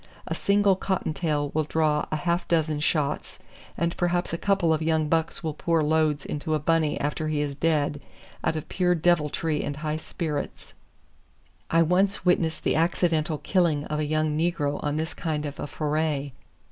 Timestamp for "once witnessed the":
11.83-12.75